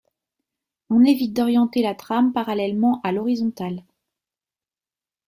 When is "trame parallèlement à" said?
1.93-3.11